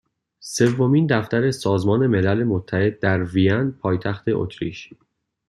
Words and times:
سومین 0.39 1.07
دفتر 1.09 1.51
سازمان 1.51 2.07
ملل 2.07 2.43
متحد 2.43 2.99
در 2.99 3.23
وین 3.23 3.71
پایتخت 3.71 4.23
اتریش 4.27 4.89